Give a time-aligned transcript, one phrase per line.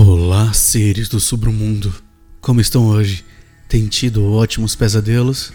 [0.00, 1.92] Olá, seres do submundo.
[2.40, 3.24] Como estão hoje?
[3.68, 5.52] Tem tido ótimos pesadelos?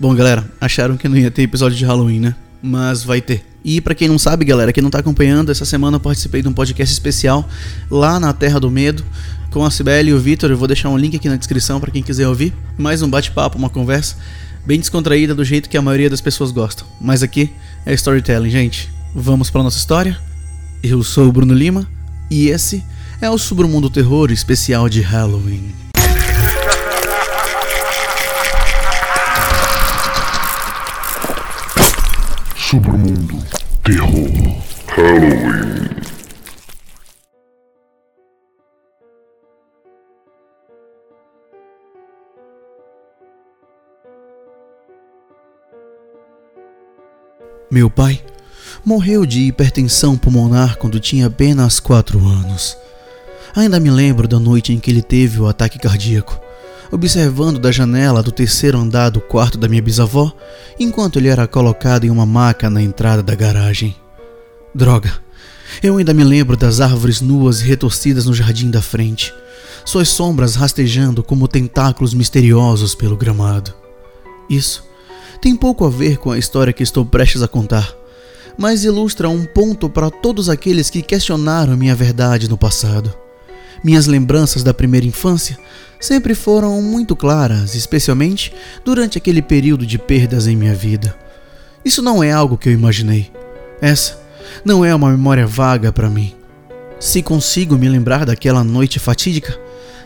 [0.00, 2.34] Bom, galera, acharam que não ia ter episódio de Halloween, né?
[2.62, 3.44] Mas vai ter.
[3.62, 6.48] E para quem não sabe, galera, quem não tá acompanhando, essa semana eu participei de
[6.48, 7.46] um podcast especial
[7.90, 9.04] lá na Terra do Medo
[9.50, 10.50] com a Cibele e o Vitor.
[10.50, 12.54] Eu vou deixar um link aqui na descrição para quem quiser ouvir.
[12.78, 14.16] Mais um bate-papo, uma conversa
[14.64, 16.86] bem descontraída do jeito que a maioria das pessoas gostam.
[16.98, 17.52] Mas aqui
[17.84, 18.90] é storytelling, gente.
[19.14, 20.18] Vamos para nossa história?
[20.82, 21.86] Eu sou o Bruno Lima
[22.30, 22.82] e esse
[23.20, 25.74] é o Submundo Terror especial de Halloween.
[32.56, 33.38] Submundo
[33.82, 35.86] Terror Halloween.
[47.70, 48.24] Meu pai
[48.84, 52.76] morreu de hipertensão pulmonar quando tinha apenas 4 anos.
[53.54, 56.38] Ainda me lembro da noite em que ele teve o ataque cardíaco,
[56.90, 60.32] observando da janela do terceiro andar do quarto da minha bisavó,
[60.78, 63.96] enquanto ele era colocado em uma maca na entrada da garagem.
[64.74, 65.12] Droga!
[65.82, 69.34] Eu ainda me lembro das árvores nuas e retorcidas no jardim da frente,
[69.84, 73.74] suas sombras rastejando como tentáculos misteriosos pelo gramado.
[74.48, 74.84] Isso
[75.40, 77.94] tem pouco a ver com a história que estou prestes a contar,
[78.56, 83.12] mas ilustra um ponto para todos aqueles que questionaram minha verdade no passado.
[83.82, 85.58] Minhas lembranças da primeira infância
[86.00, 88.52] sempre foram muito claras, especialmente
[88.84, 91.16] durante aquele período de perdas em minha vida.
[91.84, 93.30] Isso não é algo que eu imaginei.
[93.80, 94.18] Essa
[94.64, 96.34] não é uma memória vaga para mim.
[96.98, 99.58] Se consigo me lembrar daquela noite fatídica,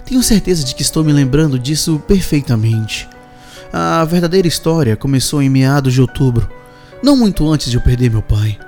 [0.05, 3.09] tenho certeza de que estou me lembrando disso perfeitamente.
[3.73, 6.51] A verdadeira história começou em meados de outubro,
[7.03, 8.59] não muito antes de eu perder meu pai.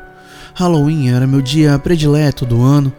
[0.55, 2.93] Halloween era meu dia predileto do ano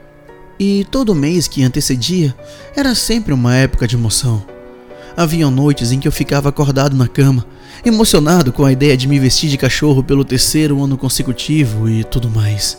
[0.63, 2.33] e todo mês que antecedia
[2.73, 4.41] era sempre uma época de emoção.
[5.17, 7.45] Havia noites em que eu ficava acordado na cama,
[7.83, 12.29] emocionado com a ideia de me vestir de cachorro pelo terceiro ano consecutivo e tudo
[12.29, 12.77] mais.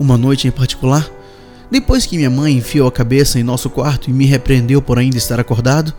[0.00, 1.06] Uma noite em particular,
[1.70, 5.18] depois que minha mãe enfiou a cabeça em nosso quarto e me repreendeu por ainda
[5.18, 5.92] estar acordado,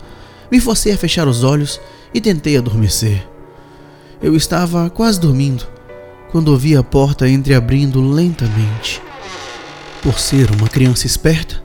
[0.50, 1.80] me forcei a fechar os olhos
[2.12, 3.24] e tentei adormecer.
[4.20, 5.66] Eu estava quase dormindo
[6.32, 9.00] quando ouvi a porta entreabrindo lentamente.
[10.06, 11.60] Por ser uma criança esperta,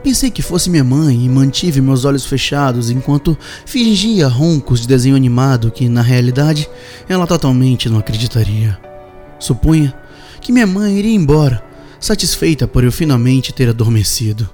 [0.00, 3.36] pensei que fosse minha mãe e mantive meus olhos fechados enquanto
[3.66, 6.70] fingia roncos de desenho animado que, na realidade,
[7.08, 8.78] ela totalmente não acreditaria.
[9.40, 9.92] Supunha
[10.40, 11.64] que minha mãe iria embora,
[11.98, 14.48] satisfeita por eu finalmente ter adormecido.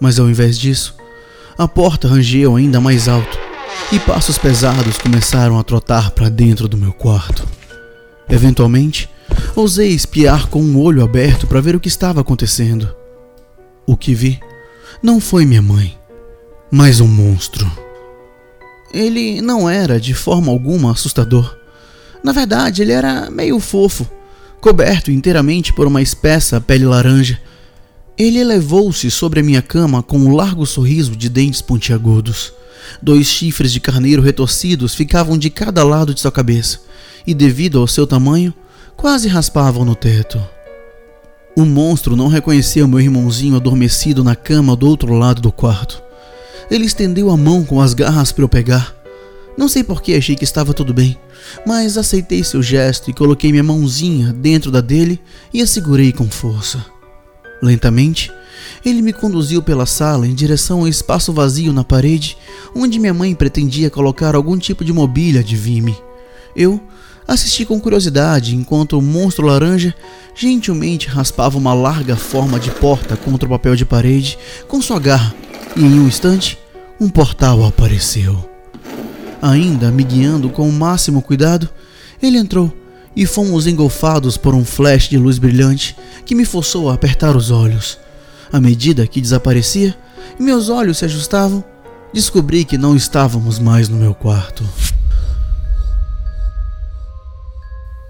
[0.00, 0.96] Mas ao invés disso,
[1.56, 3.38] a porta rangeu ainda mais alto
[3.92, 7.46] e passos pesados começaram a trotar para dentro do meu quarto.
[8.28, 9.08] Eventualmente,
[9.54, 12.94] Ousei espiar com um olho aberto para ver o que estava acontecendo.
[13.86, 14.40] O que vi
[15.02, 15.96] não foi minha mãe,
[16.70, 17.70] mas um monstro.
[18.92, 21.56] Ele não era de forma alguma assustador.
[22.22, 24.08] Na verdade, ele era meio fofo,
[24.60, 27.40] coberto inteiramente por uma espessa pele laranja.
[28.18, 32.52] Ele elevou-se sobre a minha cama com um largo sorriso de dentes pontiagudos.
[33.00, 36.80] Dois chifres de carneiro retorcidos ficavam de cada lado de sua cabeça,
[37.26, 38.52] e devido ao seu tamanho,
[39.00, 40.38] quase raspavam no teto.
[41.56, 46.02] O monstro não reconheceu meu irmãozinho adormecido na cama do outro lado do quarto.
[46.70, 48.94] Ele estendeu a mão com as garras para eu pegar.
[49.56, 51.16] Não sei por que achei que estava tudo bem,
[51.66, 55.18] mas aceitei seu gesto e coloquei minha mãozinha dentro da dele
[55.50, 56.84] e a segurei com força.
[57.62, 58.30] Lentamente,
[58.84, 62.36] ele me conduziu pela sala em direção ao espaço vazio na parede,
[62.76, 65.96] onde minha mãe pretendia colocar algum tipo de mobília de vime.
[66.54, 66.78] Eu
[67.26, 69.94] Assisti com curiosidade enquanto o monstro laranja
[70.34, 75.34] gentilmente raspava uma larga forma de porta contra o papel de parede com sua garra,
[75.76, 76.58] e em um instante,
[77.00, 78.48] um portal apareceu.
[79.40, 81.68] Ainda me guiando com o máximo cuidado,
[82.22, 82.72] ele entrou
[83.14, 87.50] e fomos engolfados por um flash de luz brilhante que me forçou a apertar os
[87.50, 87.98] olhos.
[88.52, 89.96] À medida que desaparecia
[90.38, 91.64] e meus olhos se ajustavam,
[92.12, 94.64] descobri que não estávamos mais no meu quarto.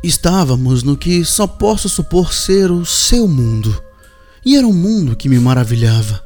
[0.03, 3.83] Estávamos no que só posso supor ser o seu mundo.
[4.45, 6.25] E era um mundo que me maravilhava.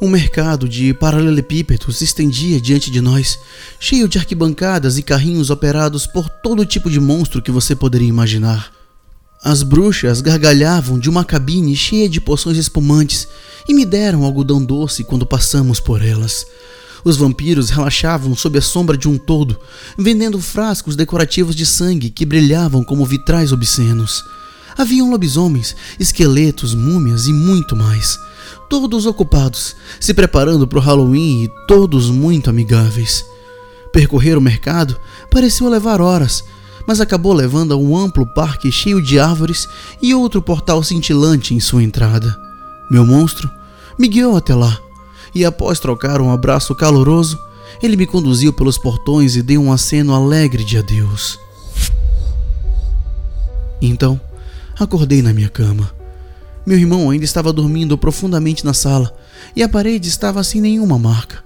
[0.00, 3.38] Um mercado de paralelepípedos se estendia diante de nós,
[3.78, 8.72] cheio de arquibancadas e carrinhos operados por todo tipo de monstro que você poderia imaginar.
[9.44, 13.28] As bruxas gargalhavam de uma cabine cheia de poções espumantes
[13.68, 16.46] e me deram algodão doce quando passamos por elas.
[17.04, 19.58] Os vampiros relaxavam sob a sombra de um todo,
[19.98, 24.24] vendendo frascos decorativos de sangue que brilhavam como vitrais obscenos.
[24.76, 28.18] Haviam lobisomens, esqueletos, múmias e muito mais.
[28.68, 33.24] Todos ocupados, se preparando para o Halloween e todos muito amigáveis.
[33.92, 34.96] Percorrer o mercado
[35.30, 36.42] pareceu levar horas,
[36.86, 39.68] mas acabou levando a um amplo parque cheio de árvores
[40.00, 42.40] e outro portal cintilante em sua entrada.
[42.90, 43.50] Meu monstro
[43.98, 44.80] me guiou até lá,
[45.34, 47.38] e após trocar um abraço caloroso,
[47.82, 51.38] ele me conduziu pelos portões e deu um aceno alegre de adeus.
[53.80, 54.20] Então,
[54.78, 55.90] acordei na minha cama.
[56.64, 59.12] Meu irmão ainda estava dormindo profundamente na sala
[59.56, 61.42] e a parede estava sem nenhuma marca.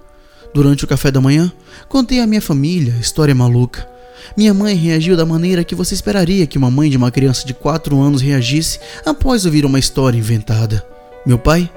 [0.53, 1.51] Durante o café da manhã,
[1.89, 3.87] contei à minha família a história maluca.
[4.35, 7.53] Minha mãe reagiu da maneira que você esperaria que uma mãe de uma criança de
[7.53, 10.85] 4 anos reagisse após ouvir uma história inventada.
[11.25, 11.69] Meu pai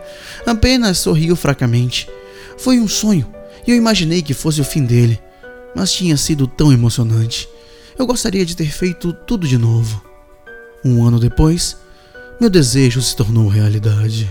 [0.47, 2.09] apenas sorriu fracamente.
[2.59, 3.27] Foi um sonho
[3.67, 5.21] e eu imaginei que fosse o fim dele,
[5.75, 7.49] mas tinha sido tão emocionante.
[7.99, 10.03] Eu gostaria de ter feito tudo de novo.
[10.85, 11.77] Um ano depois,
[12.41, 14.31] meu desejo se tornou realidade.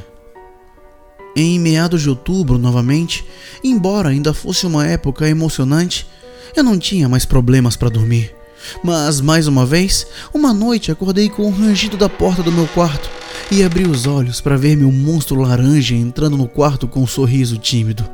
[1.36, 3.24] Em meados de outubro, novamente,
[3.64, 6.08] embora ainda fosse uma época emocionante,
[6.56, 8.36] eu não tinha mais problemas para dormir.
[8.84, 13.19] Mas, mais uma vez, uma noite acordei com o rangido da porta do meu quarto
[13.52, 17.58] e abri os olhos para ver meu monstro laranja entrando no quarto com um sorriso
[17.58, 18.08] tímido.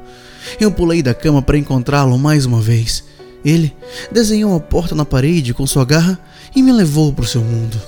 [0.60, 3.04] Eu pulei da cama para encontrá-lo mais uma vez.
[3.44, 3.76] Ele
[4.12, 6.18] desenhou a porta na parede com sua garra
[6.56, 7.80] e me levou para o seu mundo.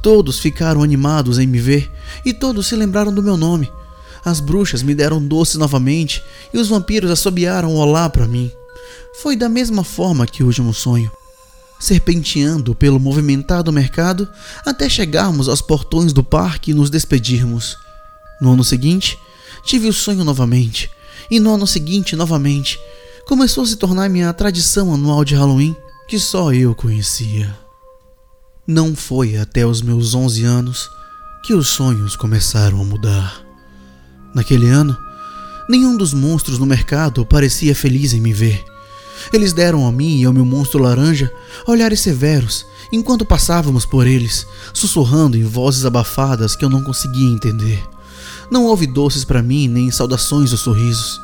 [0.00, 1.90] Todos ficaram animados em me ver
[2.24, 3.70] e todos se lembraram do meu nome.
[4.24, 6.22] As bruxas me deram doces novamente
[6.54, 8.50] e os vampiros assobiaram olá para mim.
[9.20, 11.10] Foi da mesma forma que o último sonho,
[11.80, 14.28] serpenteando pelo movimentado mercado
[14.66, 17.76] até chegarmos aos portões do parque e nos despedirmos.
[18.40, 19.18] No ano seguinte,
[19.64, 20.90] tive o sonho novamente,
[21.30, 22.78] e no ano seguinte novamente.
[23.26, 25.74] Começou a se tornar minha tradição anual de Halloween
[26.06, 27.56] que só eu conhecia.
[28.66, 30.90] Não foi até os meus 11 anos
[31.42, 33.40] que os sonhos começaram a mudar.
[34.34, 34.96] Naquele ano,
[35.68, 38.69] nenhum dos monstros no mercado parecia feliz em me ver.
[39.32, 41.32] Eles deram a mim e ao meu monstro laranja
[41.66, 47.82] olhares severos enquanto passávamos por eles, sussurrando em vozes abafadas que eu não conseguia entender.
[48.50, 51.20] Não houve doces para mim nem saudações ou sorrisos.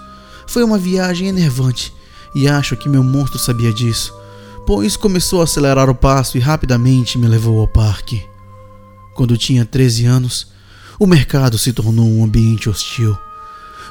[0.47, 1.93] Foi uma viagem enervante
[2.35, 4.15] e acho que meu monstro sabia disso
[4.67, 8.27] pois começou a acelerar o passo e rapidamente me levou ao parque.
[9.15, 10.49] Quando tinha 13 anos,
[10.99, 13.17] o mercado se tornou um ambiente hostil.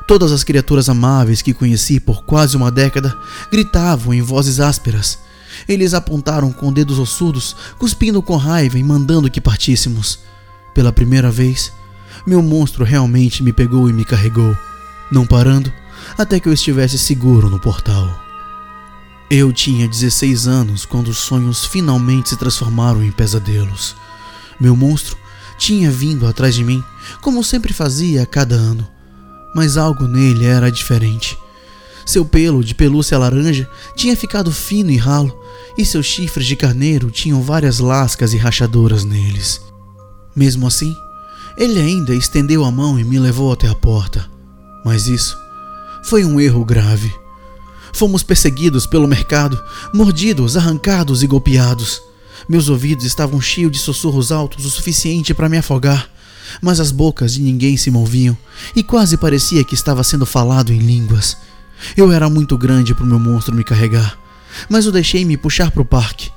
[0.08, 3.18] Todas as criaturas amáveis que conheci por quase uma década
[3.52, 5.18] gritavam em vozes ásperas.
[5.68, 10.20] Eles apontaram com dedos ossudos, cuspindo com raiva e mandando que partíssemos.
[10.76, 11.72] Pela primeira vez,
[12.26, 14.56] meu monstro realmente me pegou e me carregou,
[15.12, 15.72] não parando
[16.18, 18.08] até que eu estivesse seguro no portal.
[19.30, 23.96] Eu tinha 16 anos quando os sonhos finalmente se transformaram em pesadelos.
[24.60, 25.18] Meu monstro
[25.58, 26.84] tinha vindo atrás de mim,
[27.22, 28.88] como sempre fazia a cada ano,
[29.56, 31.38] mas algo nele era diferente.
[32.06, 35.34] Seu pelo de pelúcia laranja tinha ficado fino e ralo,
[35.78, 39.62] e seus chifres de carneiro tinham várias lascas e rachaduras neles.
[40.36, 40.94] Mesmo assim,
[41.58, 44.30] ele ainda estendeu a mão e me levou até a porta.
[44.84, 45.38] Mas isso
[46.04, 47.12] foi um erro grave.
[47.94, 49.60] Fomos perseguidos pelo mercado,
[49.94, 52.02] mordidos, arrancados e golpeados.
[52.48, 56.10] Meus ouvidos estavam cheios de sussurros altos o suficiente para me afogar,
[56.62, 58.38] mas as bocas de ninguém se moviam
[58.76, 61.38] e quase parecia que estava sendo falado em línguas.
[61.96, 64.18] Eu era muito grande para o meu monstro me carregar,
[64.70, 66.32] mas o deixei me puxar para o parque.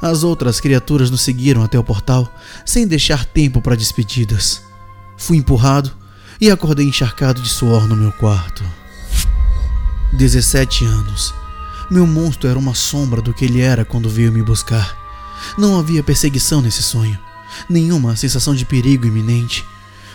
[0.00, 2.32] As outras criaturas nos seguiram até o portal,
[2.64, 4.62] sem deixar tempo para despedidas.
[5.16, 5.90] Fui empurrado
[6.40, 8.64] e acordei encharcado de suor no meu quarto.
[10.12, 11.34] 17 anos.
[11.90, 14.96] Meu monstro era uma sombra do que ele era quando veio me buscar.
[15.58, 17.18] Não havia perseguição nesse sonho,
[17.68, 19.64] nenhuma sensação de perigo iminente.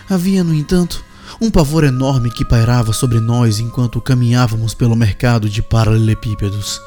[0.08, 1.04] Havia, no entanto,
[1.40, 6.80] um pavor enorme que pairava sobre nós enquanto caminhávamos pelo mercado de paralelepípedos.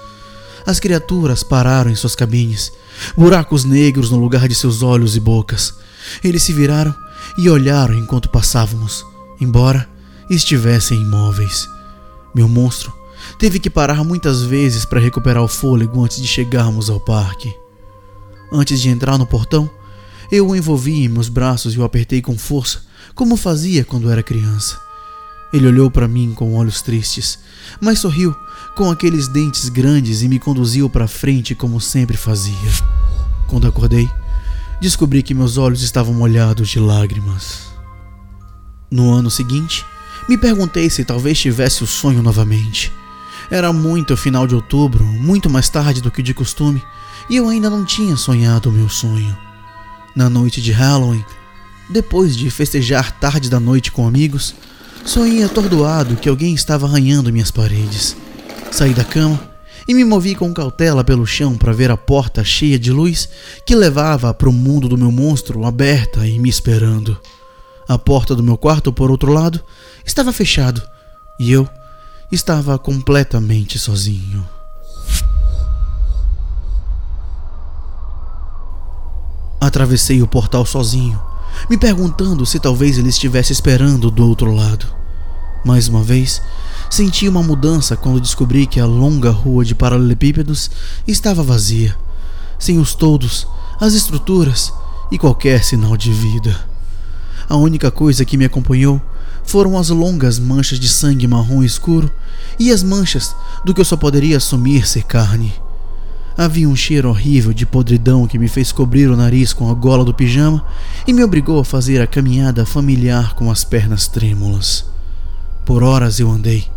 [0.65, 2.71] As criaturas pararam em suas cabines,
[3.15, 5.73] buracos negros no lugar de seus olhos e bocas.
[6.23, 6.93] Eles se viraram
[7.37, 9.05] e olharam enquanto passávamos,
[9.39, 9.87] embora
[10.29, 11.67] estivessem imóveis.
[12.33, 13.01] Meu monstro
[13.37, 17.53] Teve que parar muitas vezes para recuperar o fôlego antes de chegarmos ao parque.
[18.51, 19.69] Antes de entrar no portão,
[20.31, 22.83] eu o envolvi em meus braços e o apertei com força,
[23.13, 24.79] como fazia quando era criança.
[25.51, 27.37] Ele olhou para mim com olhos tristes,
[27.81, 28.33] mas sorriu
[28.75, 32.55] com aqueles dentes grandes e me conduziu para frente como sempre fazia.
[33.47, 34.09] Quando acordei,
[34.79, 37.63] descobri que meus olhos estavam molhados de lágrimas.
[38.89, 39.85] No ano seguinte,
[40.29, 42.89] me perguntei se talvez tivesse o sonho novamente.
[43.49, 46.81] Era muito final de outubro, muito mais tarde do que de costume,
[47.29, 49.50] e eu ainda não tinha sonhado o meu sonho.
[50.15, 51.23] Na noite de Halloween,
[51.89, 54.53] depois de festejar tarde da noite com amigos,
[55.05, 58.15] sonhei atordoado que alguém estava arranhando minhas paredes.
[58.71, 59.39] Saí da cama
[59.87, 63.29] e me movi com cautela pelo chão para ver a porta cheia de luz
[63.65, 67.17] que levava para o mundo do meu monstro aberta e me esperando.
[67.87, 69.61] A porta do meu quarto, por outro lado,
[70.05, 70.81] estava fechado
[71.39, 71.67] e eu
[72.31, 74.47] estava completamente sozinho.
[79.61, 81.21] Atravessei o portal sozinho,
[81.69, 84.87] me perguntando se talvez ele estivesse esperando do outro lado.
[85.63, 86.41] Mais uma vez,
[86.89, 90.71] senti uma mudança quando descobri que a longa rua de paralelepípedos
[91.07, 91.95] estava vazia,
[92.57, 93.47] sem os toldos,
[93.79, 94.73] as estruturas
[95.11, 96.59] e qualquer sinal de vida.
[97.47, 98.99] A única coisa que me acompanhou
[99.43, 102.09] foram as longas manchas de sangue marrom escuro
[102.57, 105.53] e as manchas do que eu só poderia assumir ser carne.
[106.41, 110.03] Havia um cheiro horrível de podridão que me fez cobrir o nariz com a gola
[110.03, 110.65] do pijama
[111.05, 114.83] e me obrigou a fazer a caminhada familiar com as pernas trêmulas.
[115.63, 116.67] Por horas eu andei,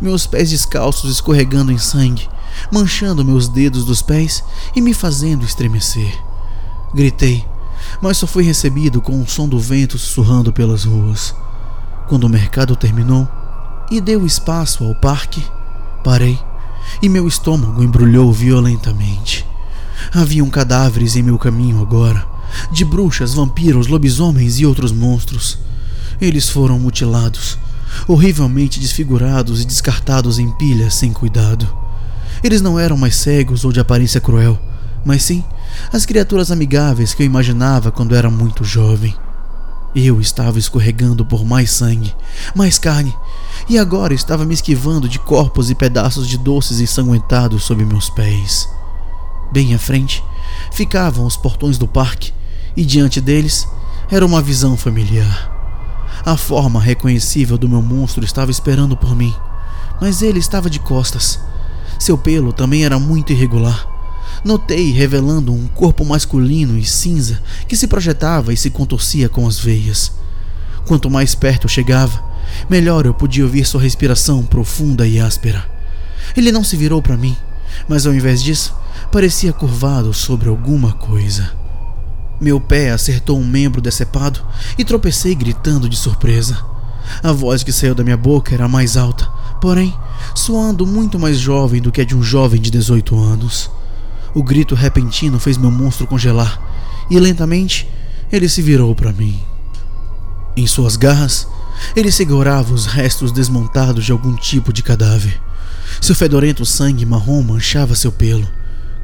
[0.00, 2.26] meus pés descalços escorregando em sangue,
[2.72, 4.42] manchando meus dedos dos pés
[4.74, 6.18] e me fazendo estremecer.
[6.94, 7.44] Gritei,
[8.00, 11.34] mas só fui recebido com o som do vento sussurrando pelas ruas.
[12.08, 13.28] Quando o mercado terminou
[13.90, 15.44] e deu espaço ao parque,
[16.02, 16.38] parei
[17.00, 19.46] e meu estômago embrulhou violentamente.
[20.12, 22.26] Haviam cadáveres em meu caminho agora,
[22.70, 25.58] de bruxas, vampiros, lobisomens e outros monstros.
[26.20, 27.58] Eles foram mutilados,
[28.06, 31.68] horrivelmente desfigurados e descartados em pilhas sem cuidado.
[32.42, 34.58] Eles não eram mais cegos ou de aparência cruel,
[35.04, 35.44] mas sim
[35.92, 39.14] as criaturas amigáveis que eu imaginava quando era muito jovem.
[39.94, 42.14] Eu estava escorregando por mais sangue,
[42.54, 43.14] mais carne,
[43.68, 48.68] e agora estava me esquivando de corpos e pedaços de doces ensanguentados sob meus pés.
[49.52, 50.24] Bem à frente
[50.70, 52.32] ficavam os portões do parque,
[52.74, 53.68] e diante deles
[54.10, 55.50] era uma visão familiar.
[56.24, 59.34] A forma reconhecível do meu monstro estava esperando por mim,
[60.00, 61.38] mas ele estava de costas.
[61.98, 63.86] Seu pelo também era muito irregular.
[64.44, 69.58] Notei revelando um corpo masculino e cinza que se projetava e se contorcia com as
[69.58, 70.12] veias.
[70.84, 72.22] Quanto mais perto chegava,
[72.68, 75.64] melhor eu podia ouvir sua respiração profunda e áspera.
[76.36, 77.36] Ele não se virou para mim,
[77.88, 78.74] mas ao invés disso,
[79.12, 81.52] parecia curvado sobre alguma coisa.
[82.40, 84.40] Meu pé acertou um membro decepado
[84.76, 86.58] e tropecei gritando de surpresa.
[87.22, 89.26] A voz que saiu da minha boca era mais alta,
[89.60, 89.94] porém,
[90.34, 93.70] soando muito mais jovem do que a de um jovem de 18 anos.
[94.34, 96.60] O grito repentino fez meu monstro congelar
[97.10, 97.88] e lentamente
[98.30, 99.38] ele se virou para mim.
[100.56, 101.46] Em suas garras,
[101.94, 105.40] ele segurava os restos desmontados de algum tipo de cadáver.
[106.00, 108.48] Seu fedorento sangue marrom manchava seu pelo.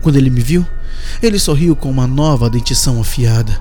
[0.02, 0.64] Quando ele me viu,
[1.23, 3.61] ele sorriu com uma nova dentição afiada.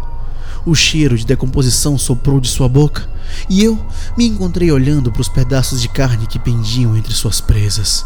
[0.66, 3.08] O cheiro de decomposição soprou de sua boca
[3.50, 3.80] e eu
[4.18, 8.06] me encontrei olhando para os pedaços de carne que pendiam entre suas presas.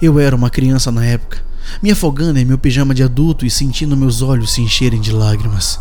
[0.00, 1.42] Eu era uma criança na época,
[1.82, 5.80] me afogando em meu pijama de adulto e sentindo meus olhos se encherem de lágrimas.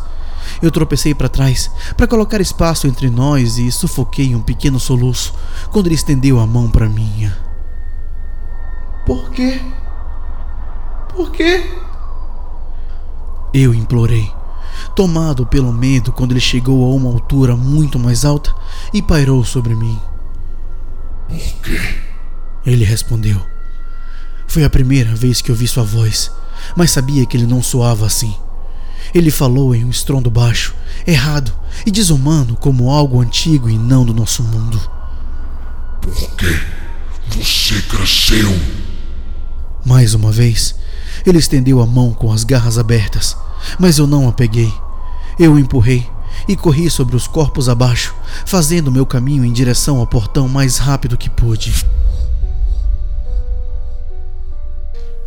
[0.61, 5.33] Eu tropecei para trás para colocar espaço entre nós e sufoquei um pequeno soluço
[5.71, 7.37] quando ele estendeu a mão para minha.
[9.05, 9.61] Por quê?
[11.15, 11.63] Por quê?
[13.53, 14.31] Eu implorei,
[14.95, 18.53] tomado pelo medo quando ele chegou a uma altura muito mais alta
[18.93, 19.99] e pairou sobre mim.
[21.27, 21.79] Por quê?
[22.65, 23.54] Ele respondeu.
[24.55, 26.31] Foi a primeira vez que ouvi sua voz,
[26.77, 28.33] mas sabia que ele não soava assim.
[29.13, 30.73] Ele falou em um estrondo baixo,
[31.05, 31.51] errado
[31.85, 34.79] e desumano como algo antigo e não do nosso mundo.
[35.99, 36.57] Por quê?
[37.31, 38.49] Você cresceu.
[39.85, 40.73] Mais uma vez,
[41.25, 43.35] ele estendeu a mão com as garras abertas,
[43.77, 44.73] mas eu não a peguei.
[45.37, 46.09] Eu o empurrei
[46.47, 51.17] e corri sobre os corpos abaixo, fazendo meu caminho em direção ao portão mais rápido
[51.17, 51.73] que pude.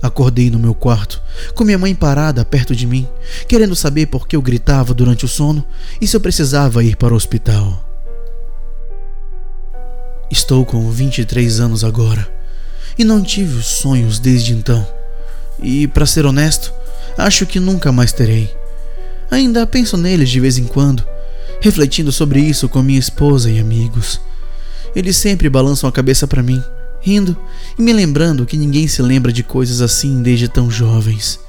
[0.02, 1.21] Acordei no meu quarto,
[1.55, 3.09] com minha mãe parada perto de mim,
[3.49, 5.64] querendo saber por que eu gritava durante o sono
[6.00, 7.85] e se eu precisava ir para o hospital.
[10.31, 12.31] Estou com 23 anos agora
[12.99, 14.87] e não tive os sonhos desde então.
[15.61, 16.73] E, para ser honesto,
[17.17, 18.55] acho que nunca mais terei.
[19.31, 21.05] Ainda penso neles de vez em quando,
[21.61, 24.21] refletindo sobre isso com minha esposa e amigos.
[24.95, 26.62] Eles sempre balançam a cabeça para mim,
[27.00, 27.37] rindo
[27.78, 31.40] e me lembrando que ninguém se lembra de coisas assim desde tão jovens.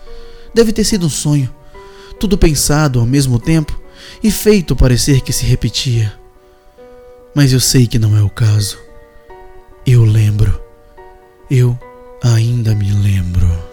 [0.54, 1.50] Deve ter sido um sonho,
[2.20, 3.80] tudo pensado ao mesmo tempo
[4.24, 6.14] e feito parecer que se repetia.
[7.34, 8.78] Mas eu sei que não é o caso.
[9.86, 10.60] Eu lembro.
[11.50, 11.78] Eu
[12.24, 13.69] ainda me lembro.